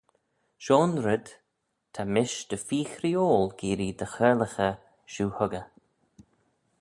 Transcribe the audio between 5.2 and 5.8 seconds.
huggey.